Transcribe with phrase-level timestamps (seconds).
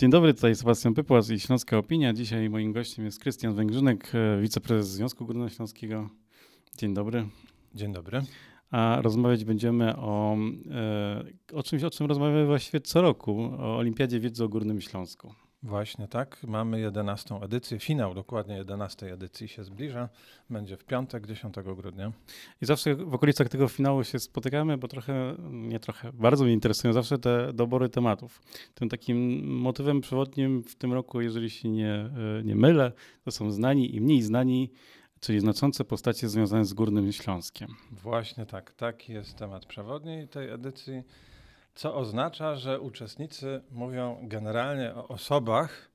[0.00, 2.12] Dzień dobry, tutaj Sebastian Pypłas i Śląska Opinia.
[2.12, 6.10] Dzisiaj moim gościem jest Krystian Węgrzynek, e, wiceprezes Związku Górnośląskiego.
[6.78, 7.26] Dzień dobry.
[7.74, 8.22] Dzień dobry.
[8.70, 10.36] A rozmawiać będziemy o,
[10.70, 15.34] e, o czymś, o czym rozmawiamy właściwie co roku, o Olimpiadzie Wiedzy o Górnym Śląsku.
[15.62, 16.42] Właśnie tak.
[16.44, 20.08] Mamy 11 edycję, finał dokładnie 11 edycji się zbliża.
[20.50, 22.12] Będzie w piątek, 10 grudnia.
[22.62, 26.92] I zawsze w okolicach tego finału się spotykamy, bo trochę, nie trochę, bardzo mnie interesują
[26.92, 28.42] zawsze te dobory tematów.
[28.74, 32.10] Tym takim motywem przewodnim w tym roku, jeżeli się nie, e,
[32.44, 32.92] nie mylę,
[33.24, 34.70] to są znani i mniej znani,
[35.20, 37.68] czyli znaczące postacie związane z Górnym Śląskiem.
[37.90, 38.72] Właśnie tak.
[38.72, 41.02] Taki jest temat przewodni tej edycji
[41.80, 45.90] co oznacza, że uczestnicy mówią generalnie o osobach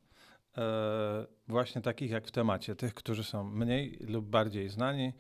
[0.58, 5.14] e, właśnie takich jak w temacie, tych, którzy są mniej lub bardziej znani.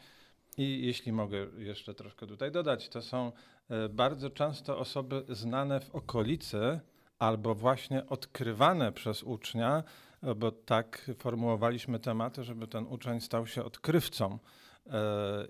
[0.58, 3.32] I jeśli mogę jeszcze troszkę tutaj dodać, to są
[3.70, 6.80] e, bardzo często osoby znane w okolicy
[7.20, 9.84] albo właśnie odkrywane przez ucznia,
[10.24, 14.40] e, bo tak formułowaliśmy tematy, żeby ten uczeń stał się odkrywcą
[14.88, 14.92] e,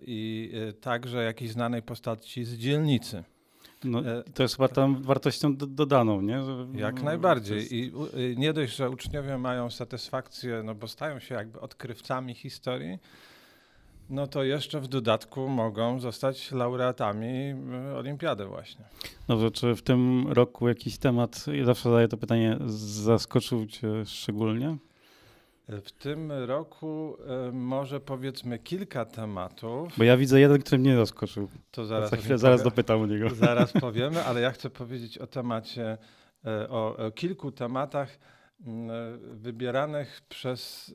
[0.02, 3.24] i e, także jakiejś znanej postaci z dzielnicy.
[3.86, 6.42] No, e, to jest chyba tam wartością dodaną, nie?
[6.74, 7.76] Jak najbardziej.
[7.76, 7.92] I
[8.38, 13.00] nie dość, że uczniowie mają satysfakcję, no bo stają się jakby odkrywcami historii,
[14.10, 18.86] no to jeszcze w dodatku mogą zostać laureatami e, olimpiady właśnie.
[19.28, 24.78] Dobrze, czy w tym roku jakiś temat, ja zawsze zadaję to pytanie, zaskoczył cię szczególnie?
[25.70, 27.18] W tym roku
[27.50, 29.98] y, może powiedzmy kilka tematów.
[29.98, 31.50] Bo ja widzę jeden, który mnie zaskoczył.
[31.72, 33.30] To zaraz, Za chwilę, zaraz dopytam o niego.
[33.30, 35.98] Zaraz powiemy, ale ja chcę powiedzieć o temacie,
[36.46, 38.20] y, o, o kilku tematach
[39.34, 40.90] wybieranych przez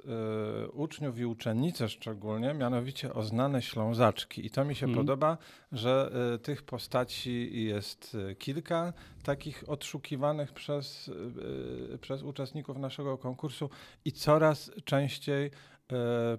[0.65, 4.47] y, uczniów i uczennice szczególnie, mianowicie o znane ślązaczki.
[4.47, 4.97] I to mi się mm.
[4.97, 5.39] podoba,
[5.73, 11.11] że y, tych postaci jest kilka, takich odszukiwanych przez,
[12.01, 13.71] przez uczestników naszego konkursu
[14.05, 15.51] i coraz częściej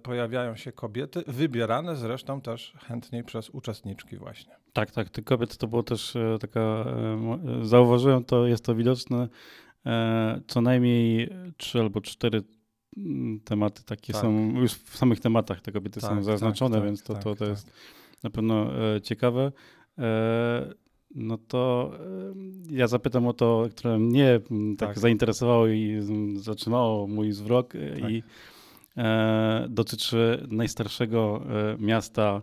[0.04, 4.56] pojawiają się kobiety, wybierane zresztą też chętniej przez uczestniczki właśnie.
[4.74, 6.86] Tak, tak, tych kobiet to było też taka,
[7.62, 9.28] zauważyłem to, jest to widoczne
[9.71, 9.71] E,
[10.48, 12.42] co najmniej trzy albo cztery
[12.98, 14.22] mm, tematy takie tak.
[14.22, 17.36] są, już w samych tematach te kobiety tak, są zaznaczone, tak, więc to, to, to
[17.36, 17.72] tak, jest
[18.24, 19.52] na pewno e, ciekawe.
[19.98, 20.74] E,
[21.16, 21.92] no to
[22.70, 25.98] ja zapytam o to, które mnie mm, tak, zainteresowało i
[26.36, 27.74] zatrzymało mój zwrok
[28.10, 28.24] i
[29.70, 31.44] dotyczy najstarszego
[31.80, 32.42] miasta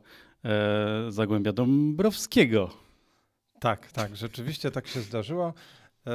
[1.09, 2.71] Zagłębia Dąbrowskiego.
[3.61, 5.55] Tak, tak, rzeczywiście tak się zdarzyło.
[6.09, 6.11] E,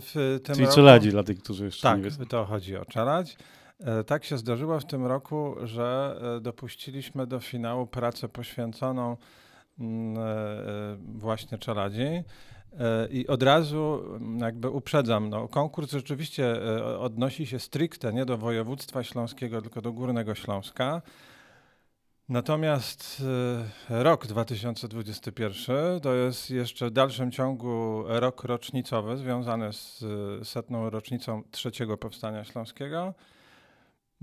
[0.00, 0.76] w tym Czyli roku...
[0.76, 2.26] czeladzi dla tych, którzy jeszcze tak, nie wiedzą.
[2.26, 3.36] to chodzi o czeladź.
[3.80, 9.16] E, tak się zdarzyło w tym roku, że e, dopuściliśmy do finału pracę poświęconą
[9.78, 10.16] mm,
[11.18, 12.22] właśnie czeladzi.
[13.10, 16.56] I od razu mm, jakby uprzedzam, no, konkurs rzeczywiście
[16.98, 21.02] odnosi się stricte nie do województwa śląskiego, tylko do Górnego Śląska.
[22.28, 23.22] Natomiast
[23.90, 30.04] e, rok 2021 to jest jeszcze w dalszym ciągu rok rocznicowy związany z
[30.40, 33.14] e, setną rocznicą trzeciego powstania śląskiego.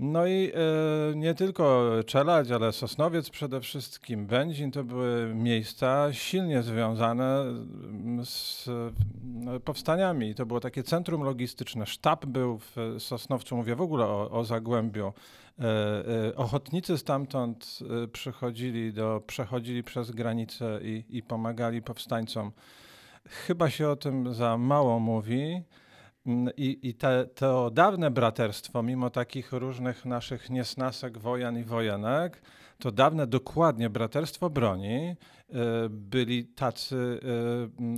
[0.02, 6.62] No i e, nie tylko Czeladź, ale Sosnowiec przede wszystkim, Będzin to były miejsca silnie
[6.62, 7.44] związane
[8.24, 8.68] z
[9.24, 10.34] no, powstaniami.
[10.34, 11.86] To było takie centrum logistyczne.
[11.86, 15.12] Sztab był w Sosnowcu, mówię w ogóle o, o Zagłębiu.
[15.58, 15.64] E,
[16.28, 17.78] e, ochotnicy stamtąd
[18.12, 22.52] przychodzili do, przechodzili przez granicę i, i pomagali powstańcom.
[23.28, 25.62] Chyba się o tym za mało mówi.
[26.26, 32.42] Mm, I, i te, to dawne braterstwo, mimo takich różnych naszych niesnasek wojan i wojenek,
[32.78, 35.16] to dawne dokładnie braterstwo broni
[35.90, 37.20] byli tacy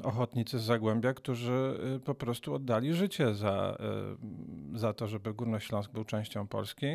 [0.03, 3.79] ochotnicy z Zagłębia, którzy po prostu oddali życie za,
[4.75, 6.87] za to, żeby Górnośląsk był częścią Polski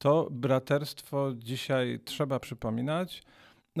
[0.00, 3.22] to braterstwo dzisiaj trzeba przypominać.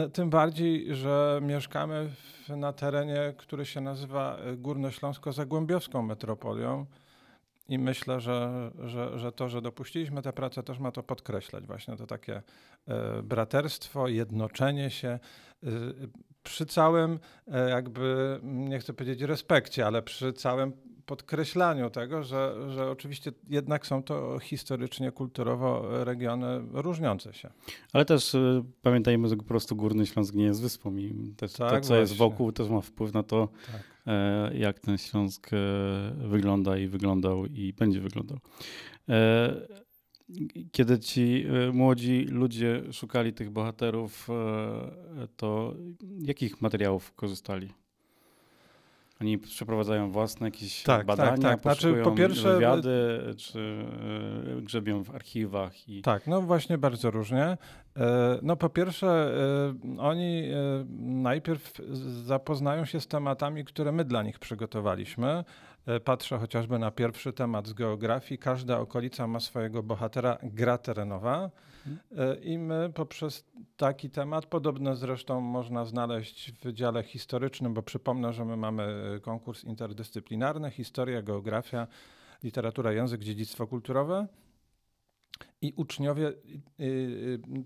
[0.00, 6.86] No, tym bardziej, że mieszkamy w, na terenie, który się nazywa Górnośląsko-Zagłębiowską metropolią.
[7.68, 11.66] I myślę, że, że, że to, że dopuściliśmy tę pracę, też ma to podkreślać.
[11.66, 12.42] Właśnie to takie
[12.88, 15.18] e, braterstwo, jednoczenie się e,
[16.42, 17.18] przy całym,
[17.52, 20.72] e, jakby, nie chcę powiedzieć respekcie, ale przy całym
[21.10, 27.50] podkreślaniu tego, że, że oczywiście jednak są to historycznie, kulturowo regiony różniące się.
[27.92, 31.70] Ale też y, pamiętajmy, że po prostu Górny Śląsk nie jest wyspą i też tak,
[31.70, 31.96] to, co właśnie.
[31.96, 33.82] jest wokół, też ma wpływ na to, tak.
[34.06, 35.56] e, jak ten Śląsk e,
[36.28, 38.38] wygląda i wyglądał i będzie wyglądał.
[39.08, 39.54] E,
[40.72, 44.28] kiedy ci młodzi ludzie szukali tych bohaterów,
[45.36, 45.74] to
[46.18, 47.68] jakich materiałów korzystali?
[49.20, 51.62] Oni przeprowadzają własne jakieś tak, badania, tak, tak.
[51.62, 53.84] Znaczy, po pierwsze, wywiady, czy
[54.58, 55.88] e, grzebią w archiwach.
[55.88, 56.02] I...
[56.02, 57.56] Tak, no właśnie bardzo różnie.
[57.96, 59.34] E, no po pierwsze,
[59.98, 60.48] oni
[60.98, 61.72] najpierw
[62.24, 65.44] zapoznają się z tematami, które my dla nich przygotowaliśmy.
[66.04, 68.38] Patrzę chociażby na pierwszy temat z geografii.
[68.38, 71.50] Każda okolica ma swojego bohatera, gra terenowa.
[72.16, 73.44] E, I my poprzez
[73.76, 79.20] taki temat, podobno zresztą można znaleźć w dziale historycznym, bo przypomnę, że my mamy e,
[79.20, 81.86] konkurs interdyscyplinarny, historia, geografia,
[82.42, 84.26] literatura, język, dziedzictwo kulturowe.
[85.62, 86.32] I uczniowie,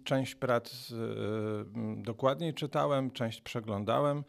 [0.04, 4.24] część prac e, dokładniej czytałem, część przeglądałem.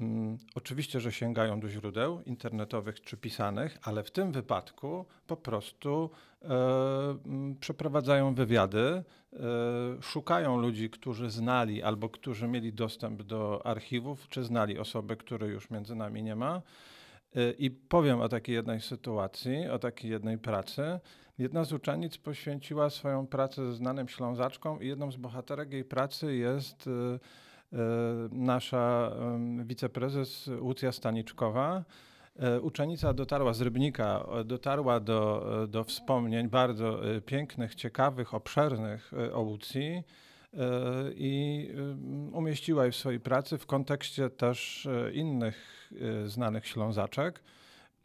[0.00, 6.10] Mm, oczywiście, że sięgają do źródeł internetowych czy pisanych, ale w tym wypadku po prostu
[6.42, 6.46] e,
[7.26, 9.02] mm, przeprowadzają wywiady, e,
[10.00, 15.70] szukają ludzi, którzy znali albo którzy mieli dostęp do archiwów, czy znali osoby, które już
[15.70, 16.62] między nami nie ma.
[17.36, 21.00] E, I powiem o takiej jednej sytuacji, o takiej jednej pracy.
[21.40, 26.86] Jedna z uczennic poświęciła swoją pracę znanym Ślązaczkom i jedną z bohaterek jej pracy jest
[26.86, 27.18] e,
[27.72, 27.78] E,
[28.32, 29.12] nasza
[29.64, 31.84] wiceprezes Łucja Staniczkowa.
[32.38, 39.40] E, uczennica dotarła z Rybnika, dotarła do, do wspomnień bardzo e, pięknych, ciekawych, obszernych o
[39.40, 40.02] Łucji
[41.14, 41.68] i
[42.32, 45.90] umieściła je w swojej pracy w kontekście też innych
[46.26, 47.42] znanych Ślązaczek.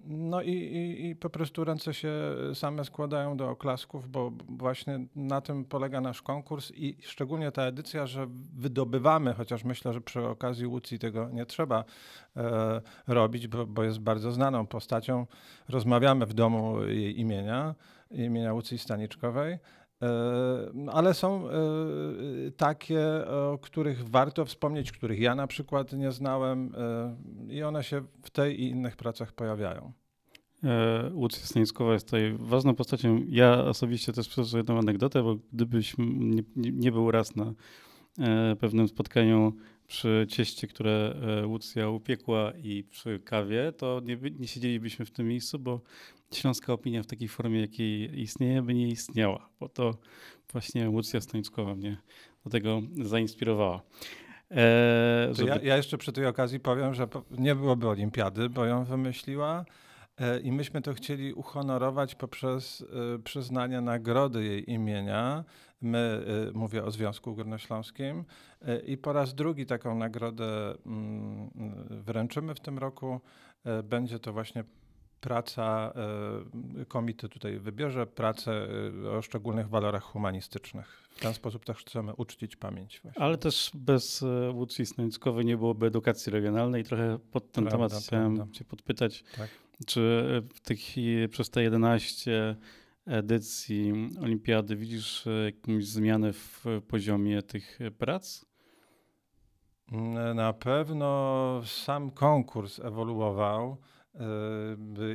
[0.07, 2.13] No i, i, i, po prostu ręce się
[2.53, 8.07] same składają do oklasków, bo właśnie na tym polega nasz konkurs i szczególnie ta edycja,
[8.07, 11.83] że wydobywamy, chociaż myślę, że przy okazji Łucji tego nie trzeba
[12.37, 15.25] e, robić, bo, bo, jest bardzo znaną postacią.
[15.69, 17.75] Rozmawiamy w domu jej imienia,
[18.11, 19.57] imienia Łucji Staniczkowej.
[20.01, 21.53] E, ale są e,
[22.57, 28.01] takie, o których warto wspomnieć, których ja na przykład nie znałem e, i one się
[28.23, 29.91] w tej i innych pracach pojawiają.
[31.13, 33.21] Łucja Stanickowa jest tutaj ważną postacią.
[33.29, 37.53] Ja osobiście też przeżyję jedną anegdotę, bo gdybyś nie, nie był raz na
[38.59, 39.53] pewnym spotkaniu
[39.87, 41.15] przy cieście, które
[41.45, 45.81] Łucja upiekła i przy kawie, to nie, nie siedzielibyśmy w tym miejscu, bo
[46.33, 49.97] śląska opinia w takiej formie, jakiej istnieje, by nie istniała, bo to
[50.51, 51.97] właśnie Łucja Stańckowa mnie
[52.43, 53.81] do tego zainspirowała.
[54.51, 55.49] E, żeby...
[55.49, 59.65] ja, ja, jeszcze przy tej okazji powiem, że nie byłoby olimpiady, bo ją wymyśliła
[60.17, 62.81] e, i myśmy to chcieli uhonorować poprzez
[63.15, 65.43] e, przyznanie nagrody jej imienia.
[65.81, 68.25] My, e, mówię o Związku Górnośląskim
[68.61, 71.49] e, i po raz drugi taką nagrodę mm,
[71.89, 73.21] wręczymy w tym roku.
[73.63, 74.63] E, będzie to właśnie
[75.21, 75.93] praca,
[76.87, 78.67] komitet tutaj wybierze pracę
[79.17, 81.07] o szczególnych walorach humanistycznych.
[81.11, 82.99] W ten sposób też chcemy uczcić pamięć.
[83.03, 83.21] Właśnie.
[83.21, 86.83] Ale też bez Łucji Snońckowej nie byłoby edukacji regionalnej.
[86.83, 88.53] Trochę pod ten prawda, temat chciałem prawda.
[88.53, 89.49] cię podpytać, tak.
[89.85, 90.23] czy
[90.53, 90.79] w tych,
[91.29, 92.55] przez te 11
[93.05, 98.45] edycji olimpiady widzisz jakąś zmianę w poziomie tych prac?
[100.35, 103.77] Na pewno sam konkurs ewoluował.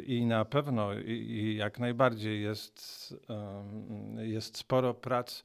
[0.07, 3.15] I na pewno i jak najbardziej jest,
[4.17, 5.43] jest sporo prac,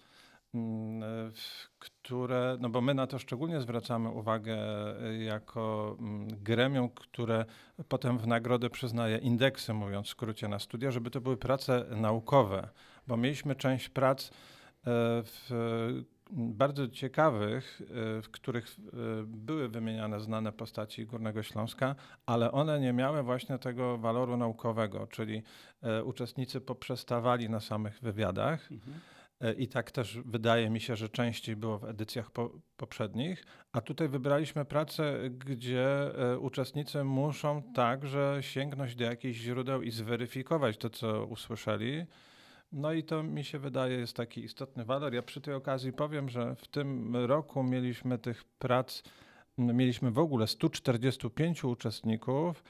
[1.80, 4.57] które, no bo my na to szczególnie zwracamy uwagę
[5.04, 7.46] e, jako mm, gremium, które
[7.88, 12.69] potem w nagrodę przyznaje indeksy, mówiąc w skrócie na studia, żeby to były prace naukowe,
[13.07, 14.31] bo mieliśmy część prac e,
[15.24, 15.50] w
[16.31, 21.95] bardzo ciekawych, e, w których e, były wymieniane znane postaci Górnego Śląska,
[22.26, 25.44] ale one nie miały właśnie tego waloru naukowego, czyli
[25.81, 28.71] e, uczestnicy poprzestawali na samych wywiadach.
[28.71, 29.00] Mhm.
[29.57, 34.07] I tak też wydaje mi się, że częściej było w edycjach po, poprzednich, a tutaj
[34.07, 35.87] wybraliśmy pracę, gdzie
[36.39, 42.06] uczestnicy muszą także sięgnąć do jakichś źródeł i zweryfikować to, co usłyszeli.
[42.71, 45.13] No i to mi się wydaje jest taki istotny walor.
[45.13, 49.04] Ja przy tej okazji powiem, że w tym roku mieliśmy tych prac,
[49.57, 52.63] mieliśmy w ogóle 145 uczestników.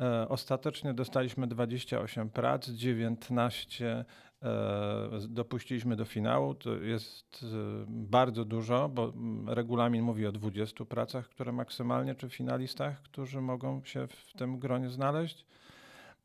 [0.00, 4.04] E, ostatecznie dostaliśmy 28 prac, 19
[4.42, 6.54] e, dopuściliśmy do finału.
[6.54, 7.46] To jest e,
[7.88, 9.12] bardzo dużo, bo
[9.46, 14.90] regulamin mówi o 20 pracach, które maksymalnie, czy finalistach, którzy mogą się w tym gronie
[14.90, 15.46] znaleźć.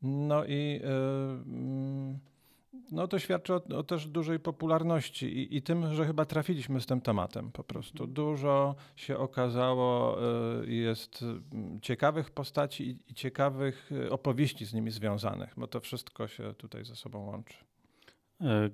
[0.02, 0.80] No i
[2.90, 6.86] no to świadczy o, o, też dużej popularności i, i, tym, że chyba trafiliśmy z
[6.86, 8.06] tym tematem po prostu.
[8.06, 10.18] Dużo się okazało,
[10.62, 16.28] y, jest mm, ciekawych postaci i, ciekawych y, opowieści z nimi związanych, bo to wszystko
[16.28, 17.56] się tutaj ze sobą łączy.
[18.40, 18.70] E,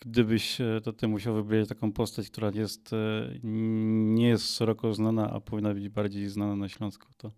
[0.00, 5.30] gdybyś e, to ty musiał wybrać taką postać, która jest, e, nie jest szeroko znana,
[5.30, 7.30] a powinna być bardziej znana na Śląsku, to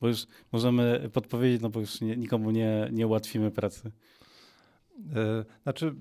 [0.00, 3.92] Bo już możemy podpowiedzieć, no bo już nie, nikomu nie, nie ułatwimy pracy.
[5.16, 5.94] E, znaczy,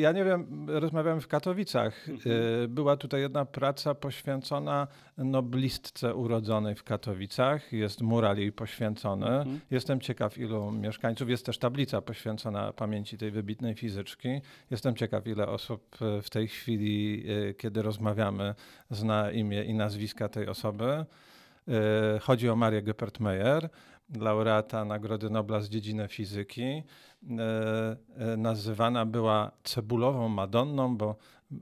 [0.00, 2.08] ja nie wiem, rozmawiałem w Katowicach.
[2.08, 2.36] Mhm.
[2.64, 4.86] E, była tutaj jedna praca poświęcona
[5.18, 7.72] noblistce urodzonej w Katowicach.
[7.72, 9.26] Jest mural jej poświęcony.
[9.26, 9.60] Mhm.
[9.70, 11.28] Jestem ciekaw, ilu mieszkańców.
[11.28, 14.28] Jest też tablica poświęcona pamięci tej wybitnej fizyczki.
[14.70, 17.24] Jestem ciekaw, ile osób e, w tej chwili,
[17.58, 18.54] kiedy rozmawiamy,
[18.90, 21.04] zna imię i nazwiska tej osoby.
[22.20, 23.68] Chodzi o Marię Geppert-Meyer
[24.08, 26.62] laureata Nagrody Nobla z dziedziny fizyki.
[26.62, 26.82] E,
[28.16, 31.16] e, nazywana była cebulową Madonną, bo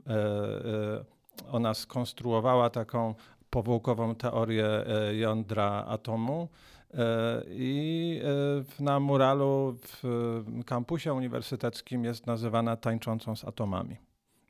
[0.07, 1.05] e,
[1.51, 3.15] ona skonstruowała taką
[3.49, 4.67] powłokową teorię
[5.11, 6.49] jądra atomu.
[7.49, 8.21] I
[8.79, 10.03] na muralu w
[10.65, 13.97] kampusie uniwersyteckim jest nazywana tańczącą z atomami.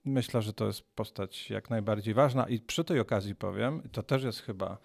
[0.06, 4.24] Myślę, że to jest postać jak najbardziej ważna i przy tej okazji powiem, to też
[4.24, 4.78] jest chyba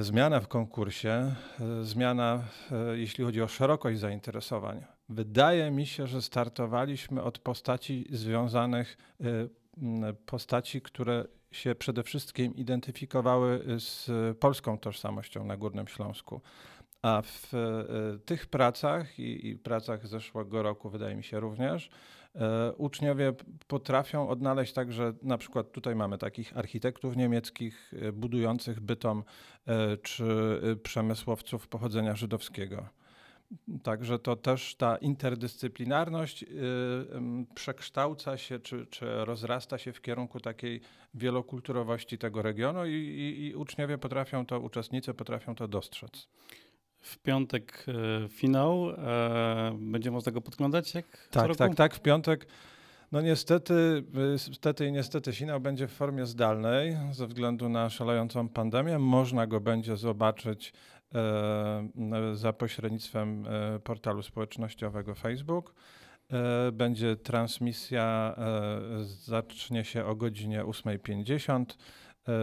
[0.00, 1.34] zmiana w konkursie, e,
[1.84, 4.84] zmiana e, jeśli chodzi o szerokość zainteresowań.
[5.08, 8.96] Wydaje mi się, że startowaliśmy od postaci związanych,
[10.26, 16.40] postaci, które się przede wszystkim identyfikowały z polską tożsamością na Górnym Śląsku.
[17.02, 17.52] A w
[18.24, 22.19] tych pracach i, i pracach zeszłego roku, wydaje mi się również, E,
[22.76, 23.32] uczniowie
[23.66, 29.24] potrafią odnaleźć także, na przykład tutaj mamy takich architektów niemieckich e, budujących bytom,
[29.66, 30.24] e, czy
[30.82, 32.88] przemysłowców pochodzenia żydowskiego.
[33.82, 36.44] Także to też ta interdyscyplinarność
[37.54, 40.80] przekształca się czy, czy rozrasta się w kierunku takiej
[41.14, 46.28] wielokulturowości tego regionu i, i, i uczniowie potrafią to, uczestnicy potrafią to dostrzec.
[47.00, 47.86] W piątek
[48.24, 48.90] e, finał.
[48.90, 51.94] E, będzie można go podglądać jak Tak, tak, tak.
[51.94, 52.46] W piątek.
[53.12, 54.04] No niestety,
[54.48, 58.98] niestety i niestety finał będzie w formie zdalnej ze względu na szalejącą pandemię.
[58.98, 60.72] Można go będzie zobaczyć
[61.14, 61.88] e,
[62.32, 65.74] za pośrednictwem e, portalu społecznościowego Facebook.
[66.32, 71.64] E, będzie transmisja, e, zacznie się o godzinie 8.50.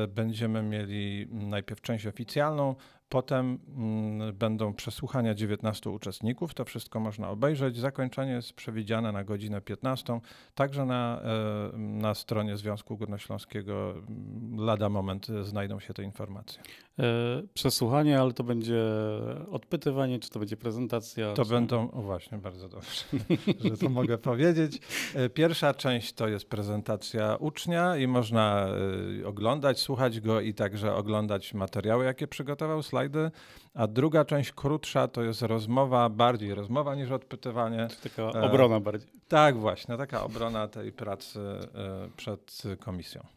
[0.08, 2.76] Będziemy mieli najpierw część oficjalną,
[3.10, 6.54] Potem mm, będą przesłuchania 19 uczestników.
[6.54, 7.78] To wszystko można obejrzeć.
[7.78, 10.20] Zakończenie jest przewidziane na godzinę 15.
[10.56, 11.22] Także na,
[11.74, 16.64] e, na stronie Związku Górnośląskiego mm, lada moment znajdą się te informacje.
[17.00, 17.04] E,
[17.54, 18.84] przesłuchanie, ale to będzie
[19.52, 21.34] odpytywanie, czy to będzie prezentacja?
[21.34, 21.50] To czy...
[21.50, 23.04] będą, o właśnie, bardzo dobrze,
[23.70, 24.80] że to mogę powiedzieć.
[25.16, 28.68] E, pierwsza część to jest prezentacja ucznia i można
[29.24, 33.32] e, oglądać, słuchać go i także oglądać materiały, jakie przygotował slajdy,
[33.74, 37.88] a druga część krótsza to jest rozmowa, bardziej rozmowa niż odpytywanie.
[38.04, 39.10] Taka obrona bardziej.
[39.28, 41.40] Tak, właśnie, taka obrona tej pracy
[42.18, 43.37] przed komisją.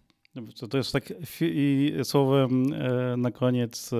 [0.60, 3.90] To, to jest tak i słowem e, na koniec,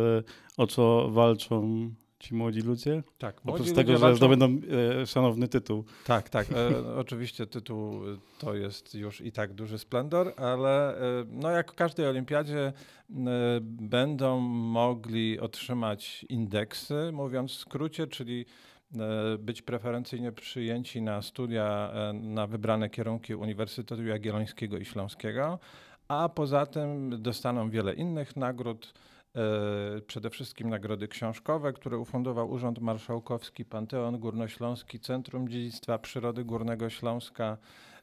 [0.56, 3.02] o co walczą ci młodzi ludzie?
[3.18, 3.44] Tak.
[3.44, 4.16] Młodzi Oprócz tego, że walczą...
[4.16, 4.60] zdobędą
[5.02, 5.84] e, szanowny tytuł.
[6.06, 6.46] Tak, tak.
[6.52, 8.00] E, oczywiście tytuł
[8.38, 12.72] to jest już i tak duży splendor, ale e, no jak w każdej olimpiadzie e,
[13.62, 18.46] będą mogli otrzymać indeksy, mówiąc w skrócie, czyli
[18.94, 25.58] e, być preferencyjnie przyjęci na studia e, na wybrane kierunki Uniwersytetu Jagiellońskiego i Śląskiego,
[26.10, 28.94] a poza tym dostaną wiele innych nagród,
[29.36, 36.90] E, przede wszystkim nagrody książkowe, które ufundował Urząd Marszałkowski, Panteon Górnośląski, Centrum Dziedzictwa Przyrody Górnego
[36.90, 37.56] Śląska,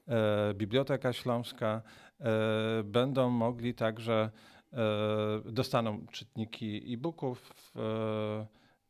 [0.08, 1.82] e, Biblioteka Śląska.
[2.20, 4.30] E, będą mogli także,
[5.46, 7.54] dostaną czytniki e-booków,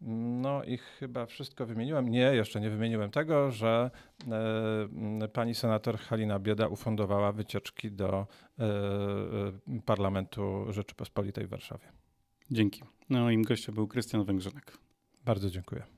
[0.01, 2.10] no i chyba wszystko wymieniłem.
[2.10, 3.92] Nie, jeszcze nie wymieniłem tego, że
[5.22, 8.27] e, pani senator Halina Bieda ufundowała wycieczki do
[8.60, 8.66] e,
[9.86, 11.88] Parlamentu Rzeczypospolitej w Warszawie.
[12.51, 12.82] Dzięki.
[13.10, 14.77] No, im gościem był Krystian Węgrzynek.
[15.25, 15.97] Bardzo dziękuję.